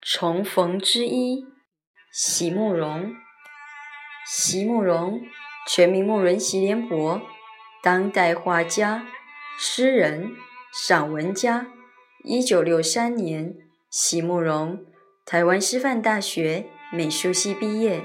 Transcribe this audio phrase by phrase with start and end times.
[0.00, 1.44] 重逢之一，
[2.12, 3.14] 席慕容。
[4.26, 5.20] 席慕容，
[5.68, 7.20] 全名慕容席联博，
[7.82, 9.06] 当代画家、
[9.58, 10.30] 诗人、
[10.72, 11.66] 散文家。
[12.22, 13.54] 一九六三年，
[13.90, 14.86] 席慕容
[15.26, 18.04] 台湾师范大学美术系毕业。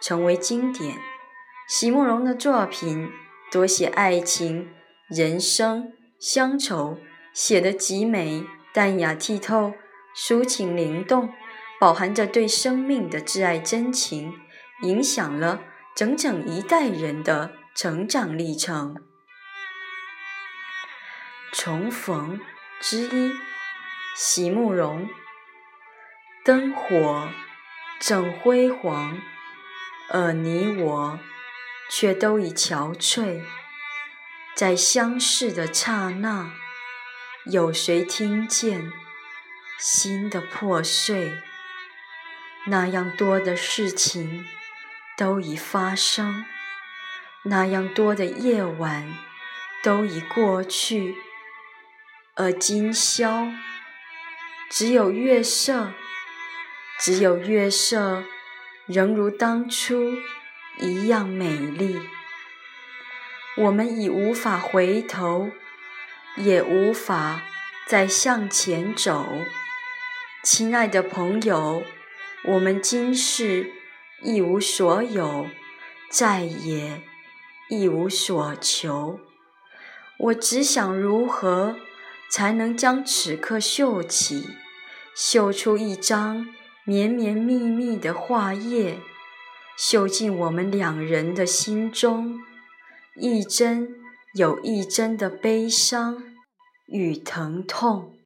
[0.00, 0.96] 成为经典。
[1.68, 3.10] 席慕容的作品
[3.50, 4.70] 多写爱情、
[5.08, 6.98] 人生、乡愁，
[7.32, 9.74] 写得极美、淡雅剔透、
[10.16, 11.32] 抒情灵动，
[11.78, 14.34] 饱含着对生命的挚爱真情。
[14.82, 15.60] 影响了
[15.96, 18.94] 整整一代人的成长历程。
[21.52, 22.38] 重逢
[22.80, 23.32] 之一，
[24.14, 25.08] 席慕容。
[26.44, 27.28] 灯火
[27.98, 29.18] 正辉煌，
[30.10, 31.18] 而你我
[31.90, 33.42] 却都已憔悴。
[34.54, 36.52] 在相视的刹那，
[37.46, 38.92] 有谁听见
[39.78, 41.32] 心的破碎？
[42.66, 44.46] 那样多的事情。
[45.16, 46.44] 都已发生，
[47.42, 49.12] 那样多的夜晚
[49.82, 51.16] 都已过去，
[52.36, 53.48] 而今宵
[54.70, 55.92] 只有月色，
[57.00, 58.22] 只有月色
[58.88, 60.14] 仍如当初
[60.80, 61.96] 一样美丽。
[63.58, 65.50] 我们已无法回头，
[66.36, 67.42] 也无法
[67.86, 69.26] 再向前走，
[70.42, 71.82] 亲爱的朋友，
[72.44, 73.72] 我们今世。
[74.20, 75.46] 一无所有，
[76.10, 77.02] 再也
[77.68, 79.20] 一无所求。
[80.18, 81.76] 我只想如何
[82.28, 84.56] 才能将此刻绣起，
[85.14, 86.48] 绣出一张
[86.88, 88.98] 绵绵密密的画叶，
[89.76, 92.40] 绣进我们两人的心中，
[93.14, 93.90] 一针
[94.32, 96.22] 有一针的悲伤
[96.86, 98.17] 与疼痛。